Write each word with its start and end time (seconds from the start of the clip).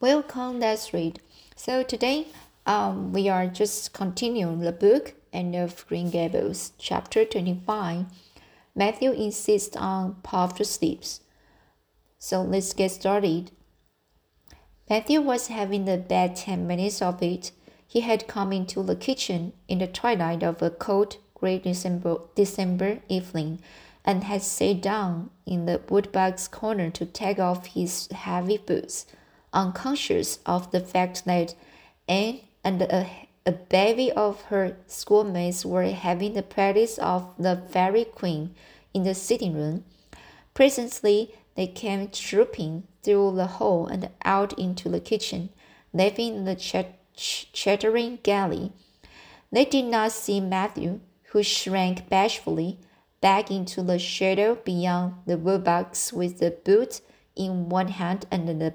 Welcome, 0.00 0.60
let's 0.60 0.94
read. 0.94 1.20
So 1.56 1.82
today, 1.82 2.28
um, 2.64 3.12
we 3.12 3.28
are 3.28 3.46
just 3.46 3.92
continuing 3.92 4.60
the 4.60 4.72
book 4.72 5.12
Anne 5.30 5.54
of 5.54 5.86
Green 5.88 6.08
Gables, 6.08 6.72
chapter 6.78 7.26
25. 7.26 8.06
Matthew 8.74 9.12
insists 9.12 9.76
on 9.76 10.14
puffed 10.22 10.64
sleeves. 10.64 11.20
So 12.18 12.40
let's 12.40 12.72
get 12.72 12.92
started. 12.92 13.50
Matthew 14.88 15.20
was 15.20 15.48
having 15.48 15.84
the 15.84 15.98
bad 15.98 16.34
ten 16.34 16.66
minutes 16.66 17.02
of 17.02 17.22
it. 17.22 17.52
He 17.86 18.00
had 18.00 18.26
come 18.26 18.54
into 18.54 18.82
the 18.82 18.96
kitchen 18.96 19.52
in 19.68 19.80
the 19.80 19.86
twilight 19.86 20.42
of 20.42 20.62
a 20.62 20.70
cold, 20.70 21.18
gray 21.34 21.58
December, 21.58 22.20
December 22.34 23.00
evening 23.10 23.60
and 24.02 24.24
had 24.24 24.40
sat 24.40 24.80
down 24.80 25.28
in 25.44 25.66
the 25.66 25.78
woodbox 25.88 26.50
corner 26.50 26.88
to 26.88 27.04
take 27.04 27.38
off 27.38 27.66
his 27.66 28.08
heavy 28.12 28.56
boots, 28.56 29.04
unconscious 29.52 30.38
of 30.46 30.70
the 30.70 30.80
fact 30.80 31.24
that 31.24 31.54
Anne 32.08 32.40
and 32.64 32.82
a, 32.82 33.28
a 33.46 33.52
bevy 33.52 34.12
of 34.12 34.42
her 34.42 34.76
schoolmates 34.86 35.64
were 35.64 35.84
having 35.84 36.34
the 36.34 36.42
practice 36.42 36.98
of 36.98 37.34
the 37.38 37.62
Fairy 37.70 38.04
Queen 38.04 38.54
in 38.92 39.04
the 39.04 39.14
sitting 39.14 39.54
room. 39.54 39.84
Presently, 40.54 41.34
they 41.54 41.66
came 41.66 42.08
trooping 42.08 42.84
through 43.02 43.34
the 43.36 43.46
hall 43.46 43.86
and 43.86 44.10
out 44.24 44.58
into 44.58 44.88
the 44.88 45.00
kitchen, 45.00 45.50
leaving 45.92 46.44
the 46.44 46.54
chat 46.54 46.96
chattering 47.14 48.18
galley. 48.22 48.72
They 49.52 49.64
did 49.64 49.86
not 49.86 50.12
see 50.12 50.40
Matthew, 50.40 51.00
who 51.32 51.42
shrank 51.42 52.08
bashfully 52.08 52.78
back 53.20 53.50
into 53.50 53.82
the 53.82 53.98
shadow 53.98 54.54
beyond 54.54 55.14
the 55.26 55.36
woodbox 55.36 56.12
with 56.12 56.38
the 56.38 56.50
boot 56.50 57.00
in 57.36 57.68
one 57.68 57.88
hand 57.88 58.26
and 58.30 58.48
the 58.48 58.74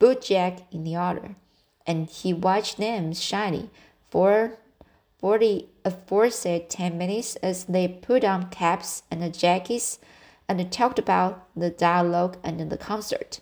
bootjack 0.00 0.64
in 0.72 0.82
the 0.82 0.96
other, 0.96 1.36
and 1.86 2.08
he 2.08 2.32
watched 2.32 2.78
them 2.78 3.14
shyly 3.14 3.70
for 4.10 4.58
for 5.18 5.38
the 5.38 5.66
aforesaid 5.84 6.70
ten 6.70 6.96
minutes 6.96 7.36
as 7.36 7.64
they 7.64 7.86
put 7.86 8.24
on 8.24 8.48
caps 8.48 9.02
and 9.10 9.38
jackets 9.38 9.98
and 10.48 10.72
talked 10.72 10.98
about 10.98 11.46
the 11.54 11.70
dialogue 11.70 12.38
and 12.42 12.70
the 12.70 12.76
concert. 12.78 13.40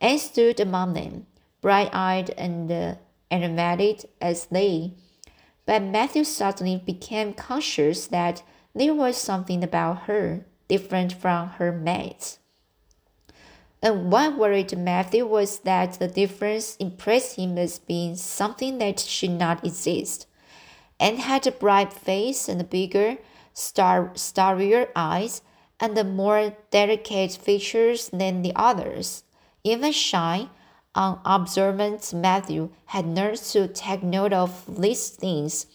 Anne 0.00 0.18
stood 0.18 0.60
among 0.60 0.92
them, 0.92 1.26
bright-eyed 1.62 2.30
and 2.36 2.70
uh, 2.70 2.94
animated 3.30 4.04
as 4.20 4.46
they, 4.46 4.92
but 5.64 5.82
Matthew 5.82 6.24
suddenly 6.24 6.82
became 6.84 7.32
conscious 7.32 8.06
that 8.08 8.42
there 8.74 8.94
was 8.94 9.16
something 9.16 9.64
about 9.64 10.02
her 10.02 10.44
different 10.68 11.12
from 11.12 11.48
her 11.50 11.72
mates. 11.72 12.38
And 13.82 14.12
what 14.12 14.38
worried 14.38 14.76
Matthew 14.78 15.26
was 15.26 15.58
that 15.60 15.94
the 15.94 16.08
difference 16.08 16.76
impressed 16.76 17.36
him 17.36 17.58
as 17.58 17.80
being 17.80 18.14
something 18.16 18.78
that 18.78 19.00
should 19.00 19.32
not 19.32 19.64
exist. 19.64 20.26
and 21.00 21.18
had 21.18 21.44
a 21.48 21.50
bright 21.50 21.92
face 21.92 22.48
and 22.48 22.70
bigger, 22.70 23.18
star 23.52 24.12
starrier 24.14 24.86
eyes 24.94 25.42
and 25.80 26.16
more 26.16 26.56
delicate 26.70 27.32
features 27.32 28.08
than 28.12 28.42
the 28.42 28.52
others. 28.54 29.24
Even 29.64 29.90
shy, 29.90 30.48
unobservant 30.94 32.12
Matthew 32.14 32.70
had 32.86 33.06
learned 33.06 33.38
to 33.52 33.66
take 33.66 34.02
note 34.04 34.32
of 34.32 34.52
these 34.80 35.08
things 35.08 35.66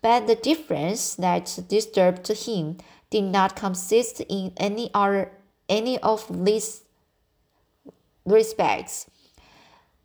but 0.00 0.26
the 0.26 0.36
difference 0.36 1.16
that 1.16 1.58
disturbed 1.68 2.28
him 2.28 2.76
did 3.10 3.24
not 3.24 3.56
consist 3.56 4.20
in 4.28 4.52
any 4.56 4.90
other 4.94 5.32
any 5.68 5.98
of 5.98 6.24
these 6.44 6.82
respects. 8.28 9.10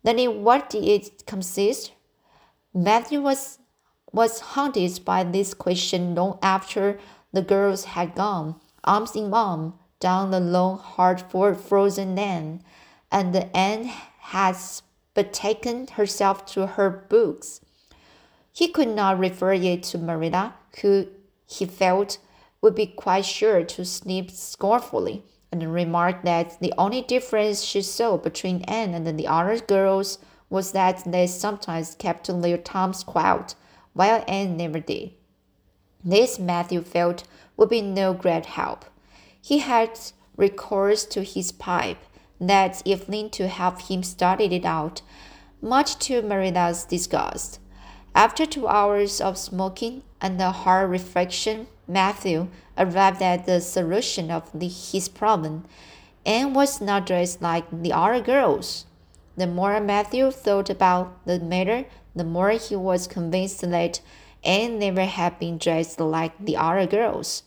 Then 0.02 0.18
in 0.18 0.44
what 0.44 0.70
did 0.70 0.84
it 0.84 1.26
consist? 1.26 1.92
Matthew 2.74 3.20
was 3.20 3.58
was 4.12 4.40
haunted 4.40 5.04
by 5.04 5.24
this 5.24 5.54
question 5.54 6.14
long 6.14 6.38
after 6.40 7.00
the 7.32 7.42
girls 7.42 7.84
had 7.84 8.14
gone, 8.14 8.54
arms 8.84 9.16
in 9.16 9.34
arm, 9.34 9.74
down 9.98 10.30
the 10.30 10.38
long, 10.38 10.78
hard, 10.78 11.20
frozen 11.20 12.14
lane, 12.14 12.62
and 13.10 13.34
the 13.34 13.54
Anne 13.56 13.86
had 14.18 14.56
betaken 15.14 15.88
herself 15.90 16.46
to 16.46 16.66
her 16.66 16.90
books. 16.90 17.60
He 18.52 18.68
could 18.68 18.88
not 18.88 19.18
refer 19.18 19.54
it 19.54 19.82
to 19.84 19.98
Marilla, 19.98 20.54
who 20.80 21.08
he 21.46 21.66
felt 21.66 22.18
would 22.60 22.74
be 22.74 22.86
quite 22.86 23.24
sure 23.24 23.64
to 23.64 23.84
sniff 23.84 24.30
scornfully, 24.30 25.24
and 25.62 25.72
remarked 25.72 26.24
that 26.24 26.58
the 26.60 26.74
only 26.76 27.00
difference 27.00 27.62
she 27.62 27.80
saw 27.80 28.16
between 28.16 28.62
Anne 28.62 28.94
and 28.94 29.18
the 29.18 29.28
other 29.28 29.58
girls 29.60 30.18
was 30.50 30.72
that 30.72 31.04
they 31.06 31.26
sometimes 31.26 31.94
kept 31.94 32.26
their 32.26 32.58
tongues 32.58 33.04
quiet, 33.04 33.54
while 33.92 34.24
Anne 34.26 34.56
never 34.56 34.80
did. 34.80 35.12
This 36.04 36.38
Matthew 36.38 36.82
felt 36.82 37.24
would 37.56 37.68
be 37.68 37.82
no 37.82 38.12
great 38.12 38.46
help. 38.46 38.84
He 39.40 39.58
had 39.58 39.98
recourse 40.36 41.04
to 41.06 41.22
his 41.22 41.52
pipe 41.52 41.98
that 42.40 42.82
evening 42.84 43.30
to 43.30 43.46
help 43.46 43.82
him 43.82 44.02
study 44.02 44.46
it 44.46 44.64
out, 44.64 45.02
much 45.62 45.98
to 46.00 46.20
Marilla's 46.20 46.84
disgust. 46.84 47.60
After 48.14 48.44
two 48.44 48.66
hours 48.66 49.20
of 49.20 49.38
smoking 49.38 50.02
and 50.20 50.40
a 50.40 50.50
hard 50.50 50.90
reflection, 50.90 51.68
Matthew 51.86 52.48
arrived 52.78 53.22
at 53.22 53.46
the 53.46 53.60
solution 53.60 54.30
of 54.30 54.50
the, 54.52 54.68
his 54.68 55.08
problem 55.08 55.64
and 56.24 56.54
was 56.54 56.80
not 56.80 57.06
dressed 57.06 57.42
like 57.42 57.64
the 57.70 57.92
other 57.92 58.20
girls. 58.20 58.86
The 59.36 59.46
more 59.46 59.80
Matthew 59.80 60.30
thought 60.30 60.70
about 60.70 61.24
the 61.26 61.40
matter, 61.40 61.86
the 62.14 62.24
more 62.24 62.50
he 62.50 62.76
was 62.76 63.06
convinced 63.06 63.60
that 63.62 64.00
Anne 64.44 64.78
never 64.78 65.04
had 65.04 65.38
been 65.38 65.58
dressed 65.58 66.00
like 66.00 66.32
the 66.38 66.56
other 66.56 66.86
girls. 66.86 67.42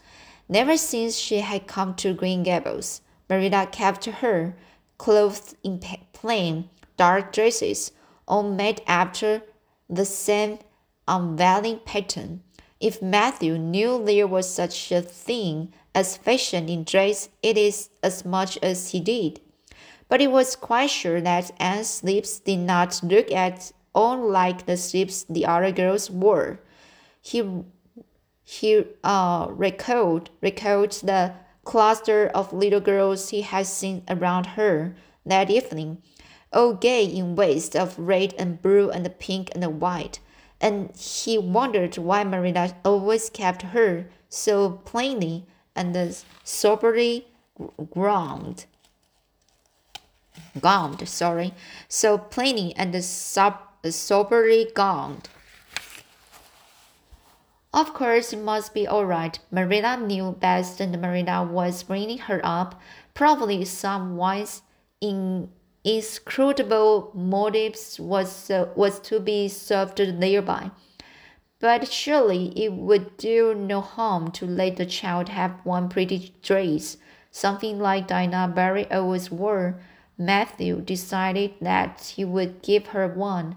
Never 0.50 0.78
since 0.78 1.16
she 1.18 1.40
had 1.40 1.68
come 1.68 1.96
to 1.96 2.14
Green 2.14 2.44
Gables, 2.44 3.02
Marilla 3.30 3.68
kept 3.68 4.06
her 4.06 4.56
clothed 4.98 5.56
in 5.64 5.80
plain, 6.14 6.70
dark 6.96 7.32
dresses, 7.32 7.92
all 8.28 8.44
made 8.44 8.82
after 8.88 9.42
the 9.90 10.06
same 10.06 10.60
unveiling 11.08 11.80
pattern. 11.86 12.44
If 12.80 13.02
Matthew 13.02 13.58
knew 13.58 14.04
there 14.04 14.28
was 14.28 14.50
such 14.50 14.92
a 14.92 15.02
thing 15.02 15.74
as 15.96 16.18
fashion 16.18 16.70
in 16.70 16.84
dress, 16.84 17.30
it 17.42 17.58
is 17.58 17.90
as 18.04 18.24
much 18.24 18.58
as 18.62 18.92
he 18.92 19.00
did. 19.00 19.42
But 20.10 20.22
he 20.22 20.28
was 20.28 20.56
quite 20.56 20.90
sure 20.90 21.20
that 21.22 21.52
Anne's 21.60 22.04
lips 22.04 22.40
did 22.40 22.60
not 22.60 23.02
look 23.04 23.32
at 23.32 23.72
all 23.96 24.30
like 24.30 24.66
the 24.66 24.80
lips 24.94 25.26
the 25.28 25.46
other 25.46 25.72
girls 25.72 26.10
wore. 26.10 26.60
He 27.22 27.64
he 28.44 28.86
uh, 29.04 29.48
recalled 29.50 30.30
recalled 30.40 30.92
the 31.04 31.34
cluster 31.66 32.28
of 32.28 32.54
little 32.54 32.80
girls 32.80 33.30
he 33.30 33.42
had 33.42 33.66
seen 33.66 34.04
around 34.08 34.46
her 34.56 34.96
that 35.26 35.50
evening, 35.50 36.02
all 36.54 36.74
gay 36.74 37.04
in 37.04 37.36
waist 37.36 37.76
of 37.76 38.00
red 38.00 38.34
and 38.40 38.62
blue 38.62 38.90
and 38.90 39.20
pink 39.20 39.50
and 39.54 39.82
white, 39.82 40.20
and 40.60 40.96
he 40.96 41.38
wondered 41.38 41.98
why 41.98 42.24
Marilla 42.24 42.76
always 42.84 43.30
kept 43.30 43.62
her 43.62 44.08
so 44.30 44.72
plainly 44.86 45.46
and 45.76 46.24
soberly 46.44 47.28
gowned. 47.94 48.66
Gowned, 50.60 51.08
sorry, 51.08 51.54
so 51.88 52.18
plainly 52.18 52.74
and 52.76 53.04
sob 53.04 53.60
soberly 53.90 54.70
gowned. 54.74 55.30
Of 57.74 57.94
course, 57.94 58.34
it 58.34 58.42
must 58.42 58.74
be 58.74 58.88
all 58.88 59.06
right. 59.06 59.38
Marilla 59.52 59.98
knew 59.98 60.32
best, 60.32 60.80
and 60.80 61.00
Marilla 61.00 61.44
was 61.44 61.84
bringing 61.84 62.18
her 62.18 62.42
up. 62.44 62.82
Probably 63.14 63.64
some 63.66 64.16
wise 64.18 64.64
in 65.00 65.50
inscrutable 65.84 67.12
motives 67.14 68.00
was, 68.00 68.50
uh, 68.50 68.70
was 68.76 69.00
to 69.02 69.20
be 69.20 69.48
served 69.48 69.98
thereby. 69.98 70.72
But 71.60 71.92
surely 71.92 72.54
it 72.56 72.74
would 72.74 73.18
do 73.18 73.56
no 73.56 73.82
harm 73.82 74.32
to 74.32 74.46
let 74.46 74.76
the 74.76 74.86
child 74.86 75.30
have 75.30 75.60
one 75.64 75.90
pretty 75.90 76.36
dress, 76.44 76.98
something 77.32 77.80
like 77.80 78.08
Diana 78.08 78.52
Barry 78.54 78.90
always 78.92 79.32
wore. 79.32 79.80
Matthew 80.18 80.82
decided 80.82 81.54
that 81.62 82.14
he 82.16 82.26
would 82.26 82.62
give 82.62 82.88
her 82.88 83.08
one. 83.08 83.56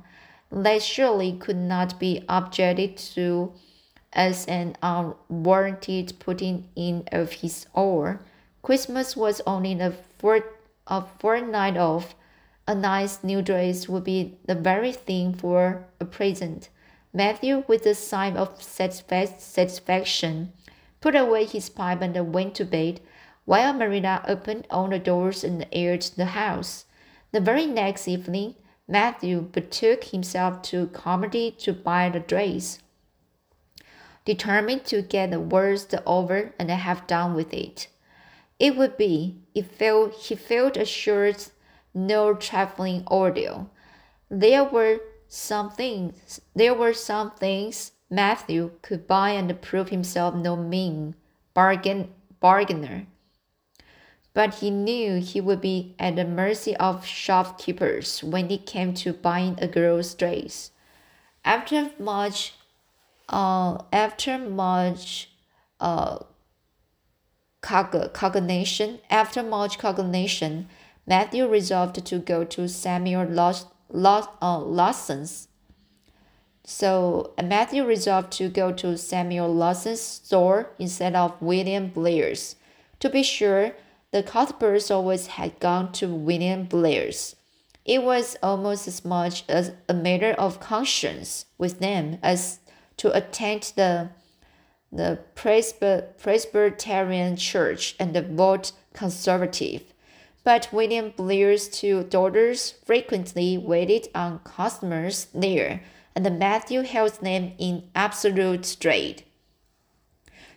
That 0.51 0.83
surely 0.83 1.33
could 1.33 1.57
not 1.57 1.99
be 2.01 2.25
objected 2.29 2.97
to 3.15 3.53
as 4.13 4.45
an 4.47 4.77
unwarranted 4.83 6.15
putting 6.19 6.69
in 6.75 7.05
of 7.13 7.33
his 7.33 7.67
oar. 7.75 8.21
Christmas 8.63 9.17
was 9.17 9.41
only 9.47 9.79
a, 9.81 9.93
fort, 10.19 10.61
a 10.87 11.03
fortnight 11.19 11.77
off, 11.77 12.15
a 12.67 12.75
nice 12.75 13.25
new 13.25 13.43
dress 13.43 13.89
would 13.89 14.05
be 14.05 14.39
the 14.45 14.55
very 14.55 14.93
thing 14.93 15.35
for 15.35 15.87
a 16.01 16.05
present. 16.05 16.69
Matthew, 17.13 17.65
with 17.67 17.85
a 17.87 17.95
sigh 17.95 18.31
of 18.31 18.63
satisfaction, 18.63 20.53
put 21.01 21.17
away 21.17 21.45
his 21.45 21.69
pipe 21.69 22.03
and 22.03 22.33
went 22.33 22.55
to 22.57 22.65
bed, 22.65 23.01
while 23.45 23.73
Marilla 23.73 24.23
opened 24.29 24.67
all 24.71 24.89
the 24.89 24.99
doors 24.99 25.43
and 25.43 25.67
aired 25.73 26.03
the 26.17 26.27
house. 26.27 26.85
The 27.33 27.41
very 27.41 27.67
next 27.67 28.07
evening, 28.07 28.55
Matthew 28.87 29.41
betook 29.41 30.05
himself 30.05 30.63
to 30.63 30.89
Carmody 30.89 31.51
to 31.59 31.73
buy 31.73 32.11
the 32.11 32.21
dress, 32.21 32.81
determined 34.25 34.85
to 34.87 35.03
get 35.03 35.31
the 35.31 35.41
worst 35.41 35.95
over 36.07 36.53
and 36.59 36.71
have 36.71 37.07
done 37.07 37.35
with 37.35 37.53
it. 37.55 37.89
It 38.59 38.77
would 38.77 38.97
be, 38.97 39.39
felt, 39.79 40.15
he 40.15 40.35
felt 40.35 40.77
assured, 40.77 41.45
no 41.95 42.35
trifling 42.35 43.05
ordeal. 43.09 43.71
There 44.31 44.65
were 44.65 45.01
some 45.29 45.71
things, 45.71 46.41
there 46.55 46.75
were 46.75 46.95
some 46.95 47.33
things 47.33 47.93
Matthew 48.11 48.73
could 48.83 49.07
buy 49.07 49.31
and 49.31 49.61
prove 49.63 49.91
himself 49.91 50.35
no 50.35 50.57
mean 50.57 51.15
bargain 51.55 52.11
bargainer. 52.41 53.07
But 54.33 54.57
he 54.57 54.71
knew 54.71 55.21
he 55.21 55.41
would 55.41 55.61
be 55.61 55.95
at 55.99 56.17
the 56.17 56.25
mercy 56.25 56.77
of 56.77 57.05
shopkeepers 57.05 58.23
when 58.23 58.51
it 58.51 58.67
came 58.67 58.95
to 58.95 59.13
buying 59.13 59.59
a 59.61 59.67
girl's 59.67 60.15
dress. 60.15 60.71
After 61.45 61.91
much, 61.99 62.55
uh, 63.29 63.79
after 63.93 64.39
much, 64.39 65.31
uh, 65.81 66.19
cognition, 67.61 69.01
after 69.11 69.43
much 69.43 69.79
cognition, 69.79 70.69
Matthew 71.07 71.47
resolved 71.47 72.05
to 72.07 72.19
go 72.19 72.45
to 72.45 72.69
Samuel 72.69 73.39
uh, 73.39 74.59
Lawson's. 74.59 75.49
So 76.65 77.33
Matthew 77.43 77.85
resolved 77.85 78.33
to 78.35 78.49
go 78.49 78.73
to 78.73 78.97
Samuel 78.97 79.53
Lawson's 79.53 80.01
store 80.01 80.71
instead 80.79 81.17
of 81.17 81.41
William 81.41 81.89
Blair's. 81.89 82.57
To 83.01 83.09
be 83.09 83.23
sure, 83.23 83.73
the 84.13 84.23
Cuthberts 84.23 84.91
always 84.91 85.29
had 85.29 85.59
gone 85.61 85.93
to 85.93 86.09
William 86.09 86.65
Blair's. 86.65 87.37
It 87.85 88.03
was 88.03 88.37
almost 88.43 88.87
as 88.87 89.05
much 89.05 89.45
as 89.49 89.73
a 89.89 89.95
matter 89.95 90.33
of 90.33 90.61
conscience 90.61 91.47
with 91.59 91.81
them 91.81 92.19
as 92.23 92.61
to 92.99 93.17
attend 93.17 93.73
the 93.77 94.11
the 94.93 95.21
Presbyterian 95.35 97.37
Church 97.37 97.95
and 98.01 98.17
vote 98.37 98.73
conservative. 98.93 99.90
But 100.53 100.73
William 100.73 101.13
Blair's 101.17 101.69
two 101.69 102.03
daughters 102.03 102.75
frequently 102.85 103.57
waited 103.57 104.09
on 104.17 104.41
customers 104.41 105.29
there, 105.33 105.81
and 106.17 106.39
Matthew 106.41 106.83
held 106.83 107.13
them 107.21 107.53
in 107.57 107.85
absolute 107.95 108.77
dread. 108.81 109.23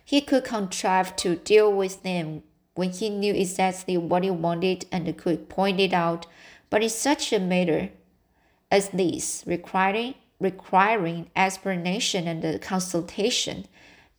He 0.04 0.20
could 0.20 0.42
contrive 0.42 1.14
to 1.14 1.36
deal 1.36 1.72
with 1.72 2.02
them 2.02 2.42
when 2.74 2.90
he 2.90 3.08
knew 3.08 3.34
exactly 3.34 3.96
what 3.96 4.24
he 4.24 4.30
wanted 4.30 4.86
and 4.90 5.16
could 5.16 5.48
point 5.48 5.78
it 5.78 5.92
out, 5.92 6.26
but 6.70 6.82
in 6.82 6.90
such 6.90 7.32
a 7.32 7.38
matter 7.38 7.90
as 8.72 8.88
this, 8.88 9.44
requiring 9.46 10.14
requiring 10.40 11.30
explanation 11.36 12.26
and 12.26 12.60
consultation, 12.60 13.66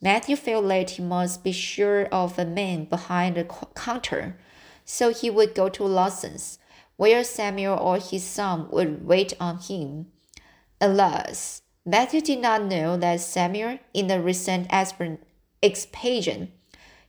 Matthew 0.01 0.37
felt 0.37 0.69
that 0.69 0.91
he 0.91 1.03
must 1.03 1.43
be 1.43 1.51
sure 1.51 2.05
of 2.13 2.39
a 2.39 2.45
man 2.45 2.85
behind 2.85 3.35
the 3.35 3.43
counter, 3.75 4.37
so 4.85 5.11
he 5.11 5.29
would 5.29 5.55
go 5.55 5.67
to 5.69 5.83
Lawson's, 5.83 6.59
where 6.95 7.23
Samuel 7.23 7.77
or 7.77 7.97
his 7.97 8.23
son 8.23 8.69
would 8.69 9.05
wait 9.05 9.33
on 9.39 9.57
him. 9.57 10.07
Alas, 10.79 11.63
Matthew 11.85 12.21
did 12.21 12.39
not 12.39 12.63
know 12.63 12.95
that 12.97 13.19
Samuel, 13.19 13.79
in 13.93 14.07
the 14.07 14.21
recent 14.21 14.71
expansion, 15.61 16.51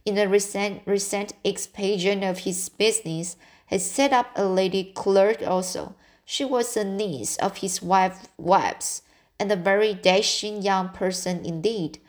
in 0.05 0.15
the 0.15 0.29
recent, 0.29 0.83
recent 0.87 1.33
expansion 1.45 2.23
of 2.23 2.41
his 2.41 2.69
business, 2.69 3.37
had 3.67 3.81
set 3.81 4.13
up 4.13 4.31
a 4.37 4.45
lady 4.45 4.93
clerk 4.95 5.43
also. 5.47 5.95
She 6.25 6.45
was 6.45 6.77
a 6.77 6.85
niece 6.85 7.37
of 7.37 7.59
his 7.59 7.83
wife, 7.83 8.29
wife's, 8.37 9.03
and 9.39 9.51
a 9.51 9.57
very 9.57 9.95
dashing 9.95 10.63
young 10.63 10.91
person 10.91 11.45
indeed, 11.45 12.01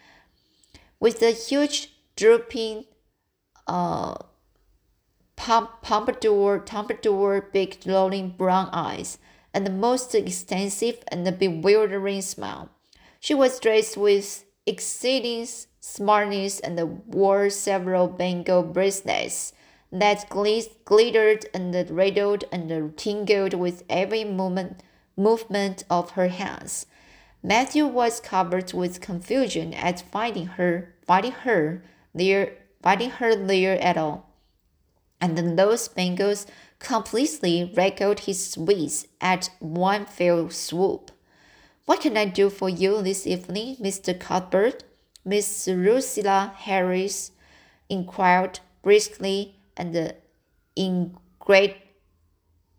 with 0.99 1.21
a 1.21 1.31
huge 1.31 1.93
drooping, 2.15 2.85
uh, 3.67 4.15
pompadour, 5.37 6.59
pompadour, 6.59 7.49
big 7.53 7.79
glowing 7.81 8.31
brown 8.31 8.69
eyes, 8.73 9.17
and 9.53 9.65
the 9.65 9.71
most 9.71 10.13
extensive 10.13 11.03
and 11.07 11.39
bewildering 11.39 12.21
smile. 12.21 12.69
She 13.21 13.33
was 13.33 13.59
dressed 13.59 13.95
with 13.95 14.43
exceeding 14.65 15.47
smartness 15.79 16.59
and 16.59 17.05
wore 17.07 17.49
several 17.49 18.07
bangle 18.07 18.63
bracelets 18.63 19.53
that 19.91 20.29
glittered 20.29 21.45
and 21.53 21.89
rattled 21.89 22.43
and 22.51 22.97
tingled 22.97 23.53
with 23.53 23.83
every 23.89 24.25
moment, 24.25 24.83
movement 25.15 25.85
of 25.89 26.11
her 26.11 26.27
hands. 26.27 26.85
Matthew 27.41 27.87
was 27.87 28.19
covered 28.19 28.73
with 28.73 28.99
confusion 28.99 29.73
at 29.73 30.01
finding 30.01 30.47
her, 30.47 30.93
finding 31.05 31.31
her 31.31 31.83
there, 32.13 32.53
finding 32.81 33.11
her 33.11 33.35
there 33.35 33.79
at 33.81 33.97
all. 33.97 34.26
And 35.19 35.57
those 35.57 35.87
bangles 35.87 36.45
completely 36.79 37.71
wrinkled 37.75 38.21
his 38.21 38.57
wits 38.57 39.07
at 39.19 39.49
one 39.59 40.05
fell 40.05 40.49
swoop. 40.49 41.11
What 41.85 42.01
can 42.01 42.17
I 42.17 42.25
do 42.25 42.49
for 42.49 42.69
you 42.69 43.01
this 43.01 43.25
evening, 43.25 43.77
Mr. 43.77 44.17
Cuthbert? 44.19 44.83
Miss 45.23 45.67
Lucilla 45.67 46.53
Harris 46.55 47.31
inquired 47.89 48.59
briskly 48.81 49.55
and 49.75 50.13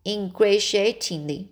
ingratiatingly, 0.07 1.49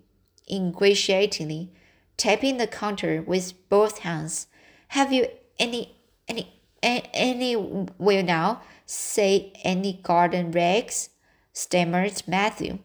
ingratiatingly, 0.51 1.69
tapping 2.17 2.57
the 2.57 2.67
counter 2.67 3.23
with 3.23 3.69
both 3.69 3.99
hands. 3.99 4.47
Have 4.89 5.13
you 5.13 5.29
any, 5.59 5.97
any, 6.29 6.56
any, 6.83 7.57
will 7.57 8.23
now 8.23 8.63
say 8.85 9.53
any 9.65 9.95
garden 10.03 10.51
rags? 10.51 11.11
stammered 11.53 12.23
Matthew. 12.27 12.79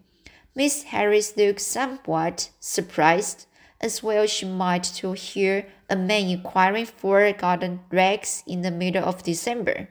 Miss 0.55 0.83
Harris 0.83 1.35
looked 1.38 1.61
somewhat 1.61 2.49
surprised, 2.59 3.45
as 3.79 4.03
well 4.03 4.27
she 4.27 4.45
might 4.45 4.83
to 4.83 5.13
hear 5.13 5.67
a 5.89 5.95
man 5.95 6.27
inquiring 6.27 6.85
for 6.85 7.31
garden 7.33 7.81
rags 7.91 8.43
in 8.45 8.61
the 8.61 8.71
middle 8.71 9.03
of 9.03 9.23
December. 9.23 9.89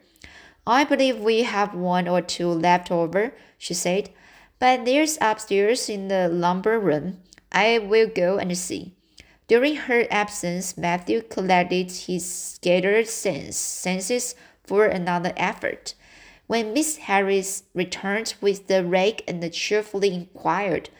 I 0.66 0.84
believe 0.84 1.18
we 1.18 1.42
have 1.42 1.74
one 1.74 2.06
or 2.06 2.20
two 2.20 2.48
left 2.48 2.90
over, 2.90 3.32
she 3.58 3.74
said, 3.74 4.10
but 4.58 4.84
there's 4.84 5.18
upstairs 5.20 5.88
in 5.88 6.08
the 6.08 6.28
lumber 6.28 6.78
room. 6.78 7.22
I 7.50 7.78
will 7.78 8.08
go 8.08 8.38
and 8.38 8.56
see. 8.56 8.94
During 9.50 9.74
her 9.74 10.06
absence, 10.12 10.78
Matthew 10.78 11.22
collected 11.22 11.90
his 11.90 12.24
scattered 12.24 13.08
sense, 13.08 13.56
senses 13.56 14.36
for 14.62 14.86
another 14.86 15.32
effort. 15.36 15.94
When 16.46 16.72
Miss 16.72 16.98
Harris 16.98 17.64
returned 17.74 18.34
with 18.40 18.68
the 18.68 18.84
rake 18.84 19.24
and 19.26 19.52
cheerfully 19.52 20.14
inquired, 20.14 20.90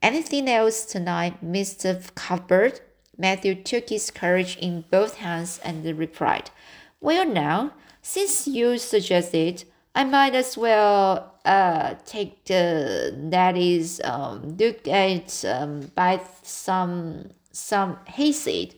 Anything 0.00 0.48
else 0.48 0.86
tonight, 0.86 1.44
Mr. 1.44 2.02
Cuthbert? 2.14 2.80
Matthew 3.18 3.54
took 3.54 3.90
his 3.90 4.10
courage 4.10 4.56
in 4.56 4.86
both 4.90 5.18
hands 5.18 5.60
and 5.62 5.84
replied, 5.84 6.50
Well, 7.02 7.26
now, 7.26 7.74
since 8.00 8.48
you 8.48 8.78
suggest 8.78 9.34
it, 9.34 9.66
I 9.94 10.04
might 10.04 10.34
as 10.34 10.56
well 10.56 11.34
uh, 11.44 11.96
take 12.06 12.46
the 12.46 13.14
that 13.30 13.58
is 13.58 14.00
um, 14.02 14.56
look 14.56 14.88
at 14.88 15.44
um, 15.44 15.90
buy 15.94 16.22
some 16.42 17.32
some 17.58 17.98
hayseed. 18.06 18.74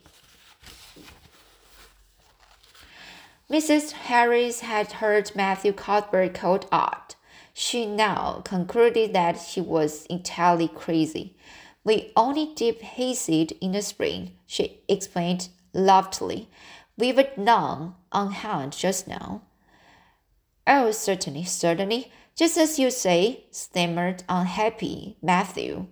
Mrs. 3.50 3.92
Harris 3.92 4.60
had 4.60 4.92
heard 4.92 5.32
Matthew 5.34 5.72
Cuthbert 5.72 6.34
called 6.34 6.66
odd. 6.70 7.14
She 7.52 7.84
now 7.84 8.42
concluded 8.44 9.12
that 9.12 9.36
he 9.36 9.60
was 9.60 10.06
entirely 10.06 10.68
crazy. 10.68 11.36
We 11.82 12.12
only 12.14 12.52
dip 12.54 12.80
hayseed 12.80 13.56
in 13.60 13.72
the 13.72 13.82
spring, 13.82 14.36
she 14.46 14.82
explained 14.88 15.48
loftily. 15.74 16.48
We've 16.96 17.18
none 17.36 17.94
on 18.12 18.32
hand 18.32 18.72
just 18.72 19.08
now. 19.08 19.42
Oh, 20.66 20.90
certainly, 20.92 21.44
certainly, 21.44 22.12
just 22.36 22.56
as 22.56 22.78
you 22.78 22.90
say, 22.90 23.46
stammered 23.50 24.22
unhappy 24.28 25.16
Matthew, 25.20 25.88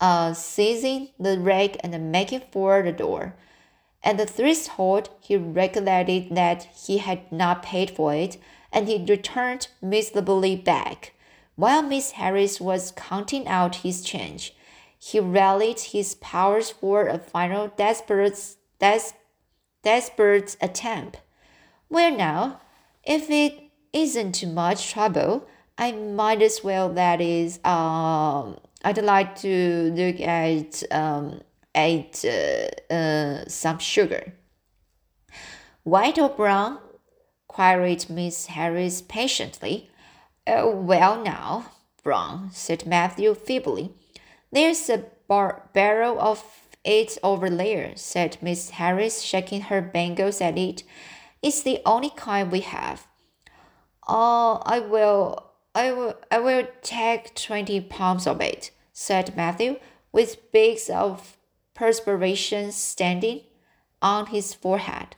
uh, 0.00 0.32
seizing 0.32 1.10
the 1.18 1.38
rake 1.38 1.76
and 1.84 2.10
making 2.10 2.42
for 2.50 2.82
the 2.82 2.92
door. 2.92 3.34
At 4.02 4.16
the 4.16 4.26
threshold, 4.26 5.10
he 5.20 5.36
recollected 5.36 6.34
that 6.34 6.64
he 6.86 6.98
had 6.98 7.30
not 7.30 7.62
paid 7.62 7.90
for 7.90 8.14
it, 8.14 8.38
and 8.72 8.88
he 8.88 9.04
returned 9.04 9.68
miserably 9.82 10.56
back. 10.56 11.12
While 11.56 11.82
Miss 11.82 12.12
Harris 12.12 12.60
was 12.60 12.92
counting 12.96 13.46
out 13.46 13.76
his 13.76 14.02
change, 14.02 14.54
he 14.98 15.20
rallied 15.20 15.80
his 15.80 16.14
powers 16.14 16.70
for 16.70 17.06
a 17.06 17.18
final 17.18 17.68
desperate, 17.68 18.56
des- 18.78 19.12
desperate 19.82 20.56
attempt. 20.60 21.20
Well, 21.90 22.16
now, 22.16 22.60
if 23.04 23.30
it 23.30 23.70
isn't 23.92 24.32
too 24.36 24.46
much 24.46 24.90
trouble, 24.92 25.46
I 25.76 25.92
might 25.92 26.40
as 26.40 26.62
well, 26.62 26.90
that 26.94 27.20
is, 27.20 27.58
um, 27.64 28.58
I'd 28.82 29.02
like 29.02 29.36
to 29.36 29.92
look 29.94 30.20
at 30.20 30.82
um, 30.90 31.40
at 31.74 32.24
uh, 32.24 32.92
uh, 32.94 33.44
some 33.48 33.78
sugar. 33.78 34.32
White 35.82 36.18
or 36.18 36.28
brown? 36.28 36.78
queried 37.48 38.08
Miss 38.08 38.46
Harris 38.46 39.02
patiently. 39.02 39.90
Oh, 40.46 40.70
well, 40.70 41.22
now, 41.22 41.72
brown, 42.04 42.50
said 42.52 42.86
Matthew 42.86 43.34
feebly. 43.34 43.90
There's 44.52 44.88
a 44.88 45.04
bar- 45.26 45.68
barrel 45.72 46.20
of 46.20 46.44
it 46.84 47.18
over 47.22 47.50
there, 47.50 47.92
said 47.96 48.38
Miss 48.40 48.70
Harris, 48.70 49.22
shaking 49.22 49.62
her 49.62 49.82
bangles 49.82 50.40
at 50.40 50.56
it. 50.56 50.84
It's 51.42 51.62
the 51.62 51.80
only 51.84 52.10
kind 52.10 52.50
we 52.50 52.60
have. 52.60 53.06
Oh, 54.06 54.62
I 54.64 54.80
will, 54.80 55.49
I 55.74 55.92
will, 55.92 56.14
I 56.30 56.38
will 56.38 56.66
take 56.82 57.34
twenty 57.34 57.80
pounds 57.80 58.26
of 58.26 58.40
it, 58.40 58.70
said 58.92 59.36
Matthew, 59.36 59.78
with 60.12 60.50
beads 60.52 60.90
of 60.90 61.36
perspiration 61.74 62.72
standing 62.72 63.42
on 64.02 64.26
his 64.26 64.54
forehead. 64.54 65.16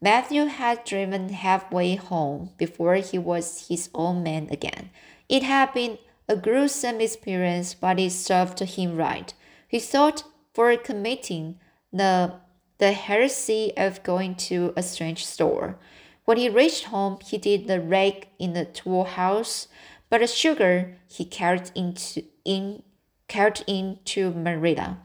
Matthew 0.00 0.44
had 0.46 0.84
driven 0.84 1.30
halfway 1.30 1.94
home 1.96 2.50
before 2.58 2.96
he 2.96 3.18
was 3.18 3.68
his 3.68 3.88
own 3.94 4.22
man 4.22 4.48
again. 4.50 4.90
It 5.28 5.42
had 5.42 5.72
been 5.72 5.98
a 6.28 6.36
gruesome 6.36 7.00
experience, 7.00 7.74
but 7.74 7.98
it 7.98 8.10
served 8.10 8.58
him 8.60 8.96
right. 8.96 9.32
He 9.68 9.78
thought 9.78 10.24
for 10.52 10.76
committing 10.76 11.58
the 11.92 12.34
the 12.78 12.92
heresy 12.92 13.72
of 13.76 14.02
going 14.02 14.34
to 14.34 14.74
a 14.76 14.82
strange 14.82 15.24
store. 15.24 15.78
When 16.26 16.38
he 16.38 16.48
reached 16.48 16.86
home, 16.86 17.18
he 17.24 17.38
did 17.38 17.68
the 17.68 17.80
rake 17.80 18.30
in 18.40 18.52
the 18.52 18.64
tool 18.64 19.04
house, 19.04 19.68
but 20.10 20.20
the 20.20 20.26
sugar 20.26 20.96
he 21.06 21.24
carried 21.24 21.70
into 21.76 22.24
in 22.44 22.82
carried 23.28 23.62
into 23.68 24.32
Marilla. 24.32 24.98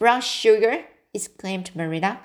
Brown 0.00 0.20
sugar, 0.20 0.84
exclaimed 1.14 1.70
Marilla. 1.76 2.18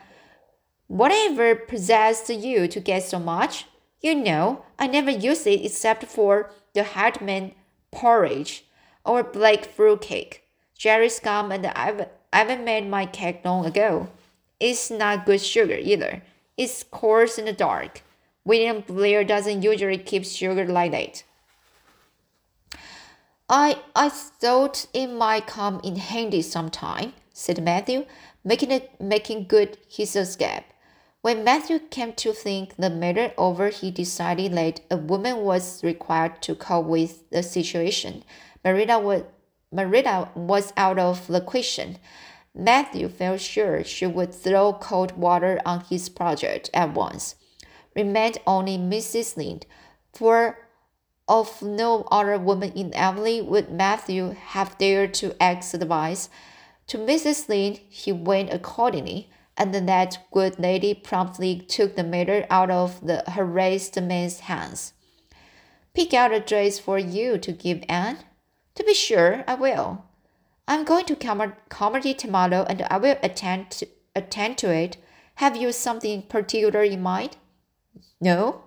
Whatever 0.88 1.56
possessed 1.56 2.30
you 2.30 2.68
to 2.68 2.80
get 2.80 3.04
so 3.04 3.20
much? 3.20 3.66
You 4.02 4.16
know, 4.16 4.66
I 4.80 4.88
never 4.88 5.12
use 5.12 5.46
it 5.46 5.64
except 5.64 6.06
for 6.06 6.52
the 6.74 6.84
Hartman 6.84 7.54
porridge 7.92 8.66
or 9.06 9.24
black 9.24 9.66
fruit 9.66 10.02
cake. 10.02 10.44
Jerry 10.76 11.10
Scum 11.10 11.52
and 11.52 11.68
I've, 11.68 12.08
I've 12.34 12.60
made 12.60 12.88
my 12.90 13.06
cake 13.06 13.42
long 13.46 13.66
ago. 13.66 14.10
It's 14.60 14.90
not 14.90 15.28
good 15.28 15.42
sugar 15.42 15.76
either. 15.76 16.24
It's 16.58 16.84
coarse 16.84 17.38
and 17.38 17.56
dark. 17.56 18.02
William 18.46 18.82
Blair 18.82 19.24
doesn't 19.24 19.64
usually 19.64 19.98
keep 19.98 20.24
sugar 20.24 20.66
like 20.68 20.92
that. 20.92 21.24
I 23.50 23.80
I 23.96 24.10
thought 24.10 24.86
it 24.94 25.08
might 25.08 25.48
come 25.48 25.82
in 25.84 25.96
handy 25.98 26.42
sometime, 26.42 27.14
said 27.34 27.64
Matthew, 27.64 28.06
making 28.44 28.72
it 28.72 29.02
making 29.02 29.48
good 29.48 29.78
his 29.90 30.16
escape. 30.16 30.64
When 31.22 31.44
Matthew 31.44 31.80
came 31.80 32.14
to 32.14 32.34
think 32.34 32.76
the 32.76 32.92
matter 32.92 33.34
over, 33.36 33.70
he 33.70 33.90
decided 33.90 34.54
that 34.54 34.82
a 34.92 34.98
woman 34.98 35.38
was 35.38 35.84
required 35.84 36.40
to 36.44 36.54
cope 36.54 36.86
with 36.86 37.28
the 37.32 37.42
situation. 37.42 38.24
Marilla 38.64 39.00
was, 39.00 39.24
Marilla 39.72 40.30
was 40.36 40.72
out 40.78 41.00
of 41.00 41.26
the 41.26 41.42
question. 41.42 41.98
Matthew 42.54 43.10
felt 43.10 43.42
sure 43.42 43.84
she 43.84 44.06
would 44.06 44.36
throw 44.36 44.74
cold 44.74 45.18
water 45.18 45.60
on 45.66 45.82
his 45.90 46.10
project 46.10 46.70
at 46.76 46.94
once. 46.94 47.36
Remained 47.96 48.40
only 48.46 48.78
Mrs. 48.78 49.38
Lynde, 49.38 49.66
for 50.14 50.58
of 51.28 51.62
no 51.62 52.04
other 52.12 52.38
woman 52.38 52.72
in 52.74 52.94
Avonlea 52.94 53.42
would 53.42 53.72
Matthew 53.72 54.36
have 54.48 54.78
dared 54.78 55.14
to 55.16 55.42
ask 55.42 55.74
advice. 55.74 56.30
To 56.88 56.98
Mrs. 56.98 57.50
Lynde 57.50 57.80
he 57.90 58.12
went 58.12 58.54
accordingly 58.54 59.30
and 59.58 59.74
that 59.74 60.20
good 60.32 60.60
lady 60.60 60.94
promptly 60.94 61.58
took 61.60 61.96
the 61.96 62.04
matter 62.04 62.46
out 62.50 62.70
of 62.70 63.06
the 63.06 63.24
harassed 63.28 64.00
man's 64.02 64.42
hands. 64.42 64.94
Pick 65.94 66.14
out 66.14 66.34
a 66.34 66.40
dress 66.40 66.78
for 66.78 67.00
you 67.00 67.38
to 67.38 67.52
give 67.52 67.84
Anne? 67.88 68.18
To 68.76 68.84
be 68.84 68.94
sure, 68.94 69.44
I 69.48 69.56
will. 69.56 70.04
I'm 70.68 70.84
going 70.84 71.06
to 71.06 71.16
Carmody 71.70 72.14
tomorrow 72.14 72.66
and 72.68 72.82
I 72.84 72.98
will 72.98 73.18
attend 73.24 73.72
to, 73.72 73.88
attend 74.16 74.58
to 74.60 74.74
it. 74.74 74.98
Have 75.36 75.56
you 75.56 75.72
something 75.72 76.24
particular 76.24 76.84
in 76.84 77.02
mind? 77.02 77.38
No? 78.26 78.64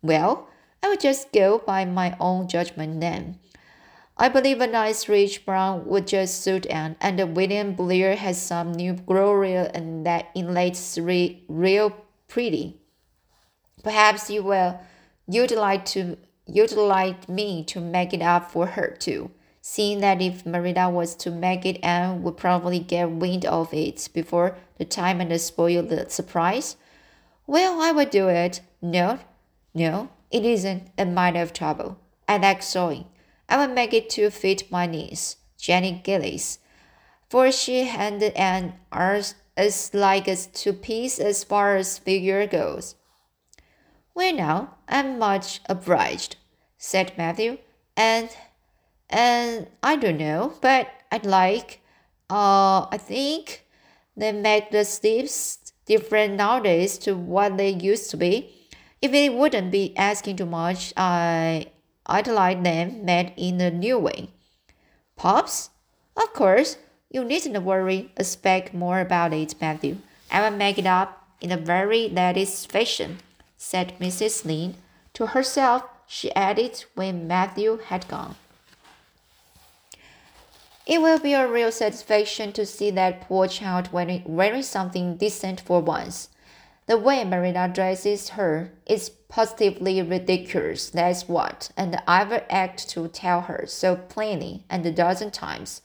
Well, 0.00 0.46
I 0.80 0.88
will 0.88 0.96
just 0.96 1.32
go 1.32 1.58
by 1.58 1.84
my 1.84 2.16
own 2.20 2.46
judgment 2.46 3.00
then. 3.00 3.40
I 4.16 4.28
believe 4.28 4.60
a 4.60 4.68
nice 4.68 5.08
rich 5.08 5.44
brown 5.44 5.86
would 5.86 6.06
just 6.06 6.40
suit 6.40 6.66
Anne, 6.66 6.94
and 7.00 7.34
William 7.34 7.74
Blair 7.74 8.14
has 8.14 8.40
some 8.40 8.70
new 8.70 8.92
Gloria 8.92 9.72
and 9.74 10.06
that 10.06 10.28
inlays 10.36 11.00
re- 11.02 11.42
real 11.48 11.96
pretty. 12.28 12.80
Perhaps 13.82 14.30
you 14.30 14.44
will 14.44 14.80
you'd 15.26 15.50
like 15.50 15.84
to 15.86 16.16
you'd 16.46 16.70
like 16.70 17.28
me 17.28 17.64
to 17.64 17.80
make 17.80 18.14
it 18.14 18.22
up 18.22 18.52
for 18.52 18.66
her 18.66 18.96
too. 19.00 19.32
Seeing 19.60 19.98
that 19.98 20.22
if 20.22 20.46
Marilla 20.46 20.88
was 20.88 21.16
to 21.16 21.30
make 21.32 21.66
it, 21.66 21.82
Anne 21.82 22.22
would 22.22 22.36
probably 22.36 22.78
get 22.78 23.10
wind 23.10 23.44
of 23.46 23.74
it 23.74 24.08
before 24.14 24.56
the 24.78 24.84
time 24.84 25.20
and 25.20 25.40
spoil 25.40 25.82
the 25.82 26.08
surprise. 26.08 26.76
Well, 27.46 27.80
I 27.80 27.92
will 27.92 28.06
do 28.06 28.28
it. 28.28 28.60
No, 28.80 29.18
no, 29.74 30.10
it 30.30 30.44
isn't 30.44 30.90
a 30.96 31.04
mite 31.04 31.36
of 31.36 31.52
trouble. 31.52 31.98
I 32.28 32.38
like 32.38 32.62
sewing. 32.62 33.06
I 33.48 33.56
will 33.56 33.74
make 33.74 33.92
it 33.92 34.08
to 34.10 34.30
fit 34.30 34.70
my 34.70 34.86
niece, 34.86 35.36
Jenny 35.58 36.00
Gillis, 36.04 36.58
for 37.28 37.50
she 37.52 37.84
had 37.84 38.22
an 38.22 38.74
as, 38.90 39.34
as 39.56 39.92
like 39.92 40.28
a 40.28 40.36
two 40.36 40.72
piece 40.72 41.18
as 41.18 41.44
far 41.44 41.76
as 41.76 41.98
figure 41.98 42.46
goes. 42.46 42.94
Well, 44.14 44.34
now, 44.34 44.74
I'm 44.88 45.18
much 45.18 45.60
obliged, 45.68 46.36
said 46.78 47.12
Matthew, 47.16 47.58
and 47.96 48.30
and 49.08 49.68
I 49.82 49.96
don't 49.96 50.16
know, 50.16 50.54
but 50.62 50.88
I'd 51.10 51.26
like, 51.26 51.80
uh, 52.30 52.86
I 52.90 52.98
think 52.98 53.66
they 54.16 54.32
make 54.32 54.70
the 54.70 54.84
sleeves 54.84 55.71
different 55.92 56.34
nowadays 56.34 56.96
to 56.96 57.12
what 57.14 57.58
they 57.58 57.68
used 57.68 58.10
to 58.10 58.16
be. 58.16 58.48
If 59.02 59.12
it 59.12 59.34
wouldn't 59.34 59.70
be 59.70 59.94
asking 59.96 60.36
too 60.36 60.46
much, 60.46 60.92
I 60.96 61.66
I'd 62.06 62.26
like 62.26 62.62
them 62.62 63.04
made 63.04 63.32
in 63.36 63.60
a 63.60 63.70
new 63.70 63.98
way. 63.98 64.30
Pops? 65.16 65.70
Of 66.16 66.32
course, 66.32 66.78
you 67.10 67.24
needn't 67.24 67.62
worry 67.62 68.10
a 68.16 68.24
speck 68.24 68.72
more 68.72 69.00
about 69.00 69.32
it, 69.34 69.54
Matthew. 69.60 69.98
I 70.30 70.40
will 70.40 70.56
make 70.56 70.78
it 70.78 70.86
up 70.86 71.28
in 71.40 71.52
a 71.52 71.56
very 71.56 72.08
latest 72.08 72.72
fashion, 72.72 73.18
said 73.56 73.98
Mrs. 74.00 74.44
Lynde. 74.44 74.76
To 75.14 75.26
herself, 75.26 75.82
she 76.06 76.34
added 76.34 76.84
when 76.94 77.28
Matthew 77.28 77.80
had 77.88 78.08
gone. 78.08 78.36
It 80.84 81.00
will 81.00 81.20
be 81.20 81.32
a 81.32 81.46
real 81.46 81.70
satisfaction 81.70 82.52
to 82.54 82.66
see 82.66 82.90
that 82.90 83.20
poor 83.20 83.46
child 83.46 83.92
wearing, 83.92 84.62
something 84.62 85.16
decent 85.16 85.60
for 85.60 85.80
once. 85.80 86.28
The 86.86 86.98
way 86.98 87.22
Marilla 87.22 87.70
dresses 87.72 88.30
her 88.30 88.72
is 88.84 89.08
positively 89.08 90.02
ridiculous, 90.02 90.90
that's 90.90 91.28
what, 91.28 91.70
and 91.76 92.02
I've 92.08 92.32
acted 92.50 92.88
to 92.90 93.06
tell 93.06 93.42
her 93.42 93.64
so 93.68 93.94
plainly 93.94 94.64
and 94.68 94.84
a 94.84 94.90
dozen 94.90 95.30
times. 95.30 95.82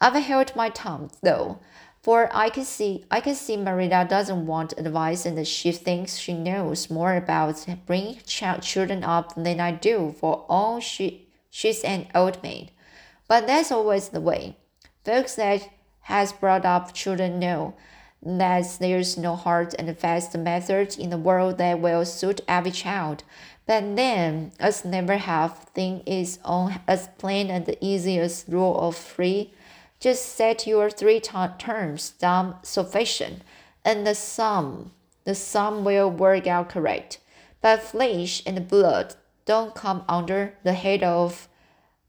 I've 0.00 0.14
held 0.14 0.56
my 0.56 0.70
tongue, 0.70 1.10
though, 1.22 1.58
for 2.02 2.30
I 2.32 2.48
can 2.48 2.64
see 2.64 3.04
I 3.10 3.20
can 3.20 3.34
see 3.34 3.58
Marilla 3.58 4.06
doesn't 4.08 4.46
want 4.46 4.72
advice 4.78 5.26
and 5.26 5.46
she 5.46 5.72
thinks 5.72 6.16
she 6.16 6.32
knows 6.32 6.88
more 6.88 7.14
about 7.14 7.66
bringing 7.86 8.16
children 8.24 9.04
up 9.04 9.34
than 9.34 9.60
I 9.60 9.72
do, 9.72 10.14
for 10.18 10.46
all 10.48 10.80
she 10.80 11.28
she's 11.50 11.84
an 11.84 12.06
old 12.14 12.42
maid. 12.42 12.70
But 13.28 13.46
that's 13.46 13.70
always 13.70 14.08
the 14.08 14.20
way. 14.20 14.56
Folks 15.04 15.36
that 15.36 15.68
has 16.00 16.32
brought 16.32 16.64
up 16.64 16.94
children 16.94 17.38
know 17.38 17.74
that 18.22 18.78
there's 18.80 19.16
no 19.16 19.36
hard 19.36 19.74
and 19.78 19.96
fast 19.96 20.36
method 20.36 20.98
in 20.98 21.10
the 21.10 21.18
world 21.18 21.58
that 21.58 21.78
will 21.78 22.04
suit 22.04 22.40
every 22.48 22.70
child. 22.70 23.22
But 23.66 23.96
then, 23.96 24.52
as 24.58 24.84
never 24.84 25.18
have, 25.18 25.58
thing 25.74 26.02
is 26.06 26.38
on 26.44 26.80
as 26.88 27.08
plain 27.18 27.50
and 27.50 27.76
easy 27.80 28.18
as 28.18 28.46
rule 28.48 28.80
of 28.80 28.96
three. 28.96 29.52
Just 30.00 30.34
set 30.36 30.66
your 30.66 30.90
three 30.90 31.20
terms 31.20 32.10
down 32.10 32.56
sufficient, 32.62 33.42
and 33.84 34.06
the 34.06 34.14
sum, 34.14 34.92
the 35.24 35.34
sum 35.34 35.84
will 35.84 36.10
work 36.10 36.46
out 36.46 36.70
correct. 36.70 37.18
But 37.60 37.82
flesh 37.82 38.42
and 38.46 38.66
blood 38.66 39.16
don't 39.44 39.74
come 39.74 40.04
under 40.08 40.54
the 40.62 40.72
head 40.72 41.02
of 41.02 41.48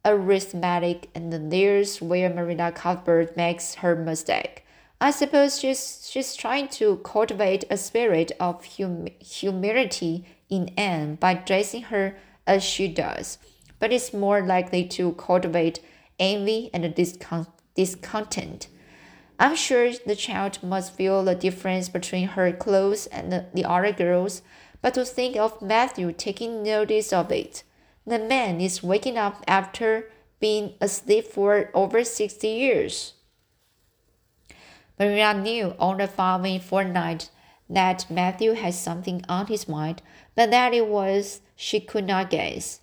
arithmetic, 0.06 1.10
and 1.14 1.52
there's 1.52 2.02
where 2.02 2.30
Marilla 2.30 2.72
Cuthbert 2.72 3.36
makes 3.36 3.76
her 3.76 3.96
mistake. 3.96 4.66
I 5.02 5.12
suppose 5.12 5.60
she's, 5.60 6.10
she's 6.10 6.36
trying 6.36 6.68
to 6.70 6.98
cultivate 6.98 7.64
a 7.70 7.78
spirit 7.78 8.32
of 8.40 8.66
hum, 8.78 9.08
humility 9.20 10.26
in 10.50 10.74
Anne 10.78 11.16
by 11.16 11.36
dressing 11.36 11.84
her 11.84 12.18
as 12.46 12.64
she 12.64 12.88
does, 12.88 13.38
but 13.80 13.94
it's 13.94 14.14
more 14.14 14.42
likely 14.42 14.86
to 14.88 15.14
cultivate 15.14 15.80
envy 16.20 16.70
and 16.74 16.84
discon- 16.96 17.48
discontent. 17.76 18.68
I'm 19.40 19.56
sure 19.56 19.94
the 20.06 20.18
child 20.18 20.62
must 20.62 20.94
feel 20.94 21.24
the 21.24 21.34
difference 21.34 21.88
between 21.88 22.30
her 22.30 22.52
clothes 22.52 23.08
and 23.08 23.32
the, 23.32 23.46
the 23.54 23.64
other 23.64 23.94
girls, 23.94 24.42
but 24.82 24.96
to 24.96 25.06
think 25.06 25.38
of 25.38 25.62
Matthew 25.62 26.12
taking 26.12 26.62
notice 26.62 27.14
of 27.14 27.32
it. 27.32 27.64
The 28.10 28.18
man 28.18 28.60
is 28.60 28.82
waking 28.82 29.20
up 29.20 29.44
after 29.48 30.10
being 30.40 30.74
asleep 30.82 31.26
for 31.26 31.70
over 31.76 32.04
60 32.04 32.48
years. 32.48 33.14
Marilla 34.98 35.36
knew 35.36 35.76
on 35.78 35.98
the 35.98 36.08
following 36.08 36.60
fortnight 36.60 37.30
that 37.70 38.10
Matthew 38.10 38.54
had 38.54 38.74
something 38.74 39.24
on 39.30 39.46
his 39.46 39.68
mind, 39.68 40.02
but 40.34 40.50
that 40.50 40.74
it 40.74 40.88
was 40.88 41.42
she 41.56 41.80
could 41.80 42.08
not 42.08 42.32
guess. 42.32 42.80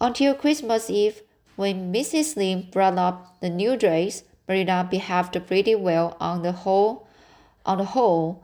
Until 0.00 0.36
Christmas 0.36 0.88
Eve, 0.88 1.22
when 1.56 1.92
Mrs. 1.92 2.36
Lynde 2.36 2.70
brought 2.70 2.96
up 2.96 3.40
the 3.40 3.50
new 3.50 3.76
dress, 3.76 4.22
Marilla 4.46 4.86
behaved 4.88 5.36
pretty 5.48 5.74
well 5.74 6.16
on 6.20 6.42
the 6.42 6.52
whole. 6.52 7.08
On 7.66 7.78
the 7.78 7.86
whole, 7.86 8.40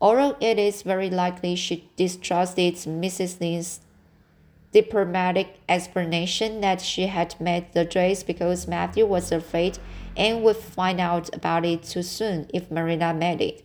although 0.00 0.36
it 0.38 0.60
is 0.60 0.82
very 0.82 1.10
likely 1.10 1.56
she 1.56 1.90
distrusted 1.96 2.76
Mrs. 2.76 3.40
Lynde's 3.40 3.80
diplomatic 4.72 5.58
explanation 5.68 6.60
that 6.60 6.80
she 6.80 7.06
had 7.06 7.38
made 7.40 7.72
the 7.72 7.84
dress 7.84 8.22
because 8.22 8.68
Matthew 8.68 9.04
was 9.06 9.32
afraid 9.32 9.78
and 10.16 10.42
would 10.42 10.56
find 10.56 11.00
out 11.00 11.34
about 11.34 11.64
it 11.64 11.82
too 11.82 12.02
soon 12.02 12.48
if 12.54 12.70
Marilla 12.70 13.12
made 13.12 13.40
it. 13.40 13.64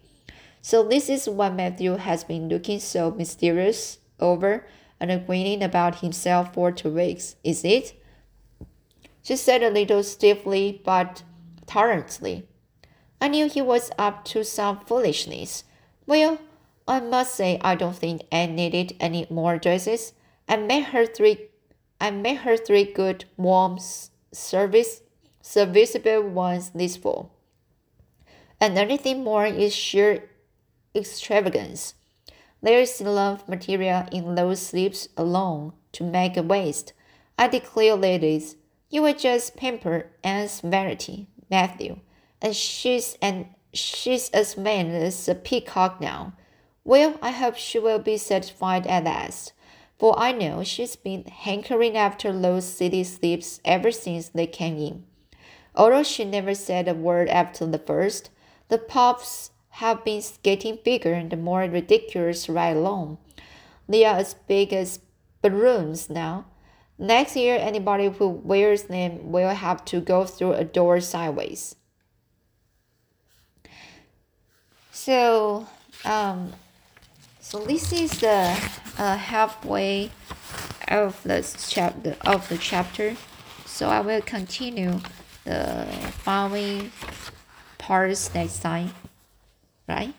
So 0.62 0.84
this 0.84 1.10
is 1.10 1.30
what 1.30 1.54
Matthew 1.54 1.98
has 1.98 2.24
been 2.24 2.50
looking 2.50 2.80
so 2.80 3.12
mysterious 3.12 4.00
over 4.20 4.66
and 5.00 5.26
grinning 5.26 5.62
about 5.62 6.00
himself 6.00 6.54
for 6.54 6.72
two 6.72 6.90
weeks, 6.90 7.36
is 7.44 7.64
it? 7.64 7.94
She 9.22 9.36
said 9.36 9.62
a 9.62 9.70
little 9.70 10.04
stiffly 10.04 10.82
but 10.84 11.24
tolerantly. 11.68 12.48
I 13.22 13.28
knew 13.28 13.48
he 13.48 13.62
was 13.62 13.92
up 13.98 14.26
to 14.26 14.44
some 14.44 14.80
foolishness. 14.80 15.64
Well, 16.06 16.40
I 16.88 17.00
must 17.00 17.36
say 17.36 17.60
I 17.62 17.76
don't 17.76 17.96
think 17.96 18.24
Anne 18.32 18.56
needed 18.56 18.96
any 19.00 19.26
more 19.30 19.58
dresses. 19.58 20.14
I 20.48 20.58
made 20.58 20.86
her 20.86 21.06
three 21.06 21.50
I 22.00 22.12
made 22.12 22.38
her 22.38 22.58
three 22.58 22.84
good 22.84 23.26
warm 23.38 23.78
service 24.32 25.02
serviceable 25.42 26.24
ones 26.24 26.72
this 26.72 26.98
fall. 26.98 27.32
And 28.60 28.78
anything 28.78 29.24
more 29.24 29.46
is 29.46 29.74
sheer 29.74 30.30
extravagance. 30.96 31.94
There 32.62 32.80
is 32.80 33.00
enough 33.00 33.48
material 33.48 34.06
in 34.12 34.36
those 34.36 34.62
sleeves 34.62 35.10
alone 35.16 35.74
to 35.92 36.04
make 36.04 36.36
a 36.36 36.42
waist. 36.42 36.94
I 37.38 37.48
declare, 37.48 37.96
ladies, 37.96 38.56
you 38.90 39.04
will 39.04 39.14
just 39.14 39.56
pamper 39.56 40.08
Anne's 40.24 40.62
vanity, 40.62 41.28
Matthew, 41.50 42.00
and 42.42 42.56
she's 42.56 43.18
and 43.22 43.48
she's 43.74 44.30
as 44.30 44.54
vain 44.54 44.90
as 44.90 45.28
a 45.28 45.36
peacock 45.36 46.02
now. 46.02 46.34
Well, 46.84 47.20
I 47.22 47.32
hope 47.32 47.56
she 47.58 47.78
will 47.78 48.00
be 48.00 48.18
satisfied 48.18 48.88
at 48.88 49.04
last, 49.04 49.54
for 49.98 50.18
I 50.18 50.32
know 50.32 50.64
she's 50.64 50.96
been 50.96 51.26
hankering 51.26 51.96
after 51.96 52.38
those 52.38 52.66
city 52.66 53.04
sleeves 53.04 53.62
ever 53.64 53.92
since 53.92 54.30
they 54.30 54.48
came 54.48 54.78
in. 54.78 55.06
Although 55.76 56.04
she 56.04 56.26
never 56.26 56.56
said 56.56 56.88
a 56.88 56.94
word 56.94 57.30
after 57.30 57.66
the 57.66 57.80
first, 57.80 58.30
the 58.70 58.78
puffs 58.78 59.52
have 59.70 60.04
been 60.06 60.22
getting 60.42 60.80
bigger 60.84 61.14
and 61.14 61.44
more 61.44 61.62
ridiculous 61.62 62.48
right 62.48 62.76
along. 62.76 63.18
They 63.88 64.06
are 64.06 64.18
as 64.18 64.34
big 64.34 64.74
as 64.74 65.00
balloons 65.42 66.10
now. 66.10 66.46
Next 66.98 67.36
year, 67.36 67.58
anybody 67.60 68.08
who 68.08 68.30
wears 68.30 68.84
them 68.84 69.32
will 69.32 69.50
have 69.50 69.84
to 69.86 70.00
go 70.00 70.26
through 70.26 70.54
a 70.54 70.64
door 70.64 71.02
sideways. 71.02 71.76
So, 74.92 75.68
um, 76.06 76.54
so 77.56 77.64
this 77.64 77.94
is 77.94 78.12
the 78.20 78.52
uh, 78.98 79.16
halfway 79.16 80.12
of 80.90 81.24
the 81.24 81.40
chapter 81.70 82.18
of 82.26 82.50
the 82.50 82.58
chapter. 82.58 83.16
So 83.66 83.88
I 83.88 84.02
will 84.02 84.22
continue 84.22 85.00
the 85.46 85.88
following 86.26 86.92
parts 87.78 88.34
next 88.34 88.60
time, 88.60 88.92
right? 89.88 90.14